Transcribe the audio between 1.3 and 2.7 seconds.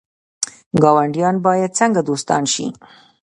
باید څنګه دوستان شي؟